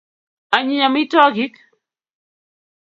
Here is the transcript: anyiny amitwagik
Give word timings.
anyiny 0.55 0.83
amitwagik 0.89 1.55